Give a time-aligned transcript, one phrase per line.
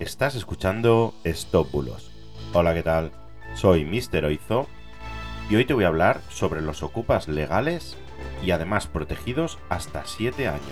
[0.00, 2.10] Estás escuchando Estópulos.
[2.52, 3.12] Hola, ¿qué tal?
[3.54, 4.24] Soy Mr.
[4.24, 4.66] Oizo
[5.48, 7.96] y hoy te voy a hablar sobre los ocupas legales
[8.42, 10.62] y además protegidos hasta 7 años.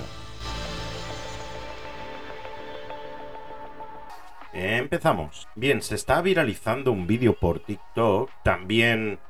[4.52, 5.46] Empezamos.
[5.54, 9.20] Bien, se está viralizando un vídeo por TikTok, también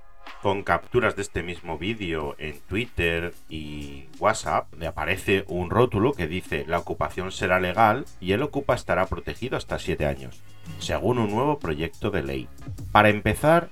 [0.43, 6.27] con capturas de este mismo vídeo en Twitter y WhatsApp, me aparece un rótulo que
[6.27, 10.43] dice la ocupación será legal y el ocupa estará protegido hasta 7 años,
[10.79, 12.49] según un nuevo proyecto de ley.
[12.91, 13.71] Para empezar,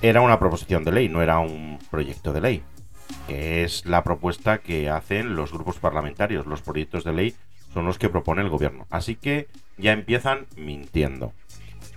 [0.00, 2.62] era una proposición de ley, no era un proyecto de ley,
[3.26, 6.46] que es la propuesta que hacen los grupos parlamentarios.
[6.46, 7.34] Los proyectos de ley
[7.72, 8.86] son los que propone el gobierno.
[8.90, 11.32] Así que ya empiezan mintiendo.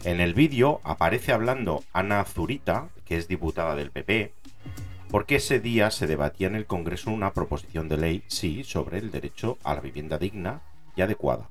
[0.05, 4.33] En el vídeo aparece hablando Ana Zurita, que es diputada del PP,
[5.09, 9.09] porque ese día se debatía en el Congreso una proposición de ley, sí, sobre el
[9.09, 10.61] derecho a la vivienda digna
[10.95, 11.49] y adecuada,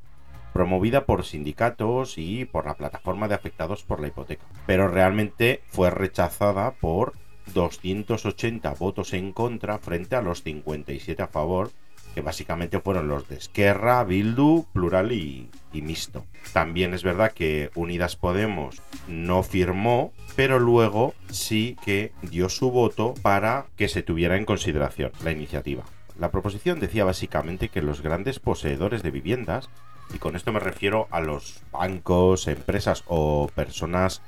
[0.52, 5.90] promovida por sindicatos y por la plataforma de afectados por la hipoteca, pero realmente fue
[5.90, 7.14] rechazada por
[7.54, 11.72] 280 votos en contra frente a los 57 a favor
[12.14, 16.24] que básicamente fueron los de Esquerra, Bildu, Plural y, y, Mixto.
[16.52, 23.14] También es verdad que Unidas Podemos no firmó, pero luego sí que dio su voto
[23.22, 25.84] para que se tuviera en consideración la iniciativa.
[26.18, 29.68] La proposición decía básicamente que los grandes poseedores de viviendas,
[30.14, 34.22] y con esto me refiero a los bancos, empresas o personas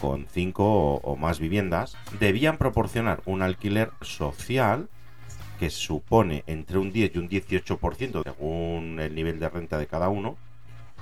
[0.00, 4.88] con cinco o más viviendas, debían proporcionar un alquiler social
[5.58, 10.08] que supone entre un 10 y un 18% según el nivel de renta de cada
[10.08, 10.36] uno,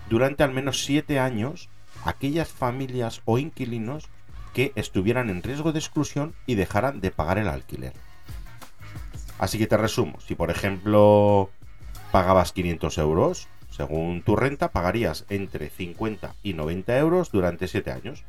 [0.09, 1.69] durante al menos 7 años
[2.05, 4.09] aquellas familias o inquilinos
[4.55, 7.92] que estuvieran en riesgo de exclusión y dejaran de pagar el alquiler.
[9.39, 11.50] Así que te resumo, si por ejemplo
[12.11, 18.25] pagabas 500 euros, según tu renta pagarías entre 50 y 90 euros durante 7 años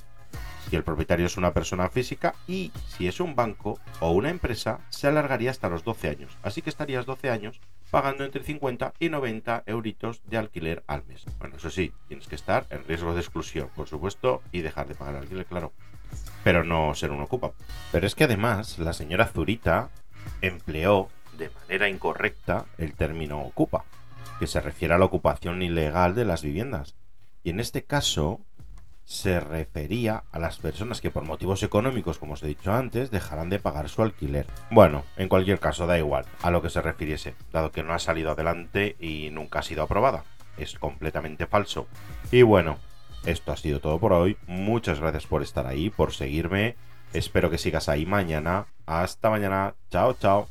[0.73, 4.79] si el propietario es una persona física y si es un banco o una empresa
[4.89, 6.35] se alargaría hasta los 12 años.
[6.41, 7.61] Así que estarías 12 años
[7.91, 11.25] pagando entre 50 y 90 euritos de alquiler al mes.
[11.37, 14.95] Bueno, eso sí, tienes que estar en riesgo de exclusión, por supuesto, y dejar de
[14.95, 15.73] pagar alquiler, claro.
[16.43, 17.51] Pero no ser un ocupa.
[17.91, 19.91] Pero es que además la señora Zurita
[20.41, 23.85] empleó de manera incorrecta el término ocupa,
[24.39, 26.95] que se refiere a la ocupación ilegal de las viviendas.
[27.43, 28.39] Y en este caso,
[29.05, 33.49] se refería a las personas que por motivos económicos, como os he dicho antes, dejarán
[33.49, 34.47] de pagar su alquiler.
[34.71, 37.99] Bueno, en cualquier caso, da igual a lo que se refiriese, dado que no ha
[37.99, 40.23] salido adelante y nunca ha sido aprobada.
[40.57, 41.87] Es completamente falso.
[42.31, 42.77] Y bueno,
[43.25, 44.37] esto ha sido todo por hoy.
[44.47, 46.75] Muchas gracias por estar ahí, por seguirme.
[47.13, 48.67] Espero que sigas ahí mañana.
[48.85, 49.75] Hasta mañana.
[49.89, 50.49] Chao, chao.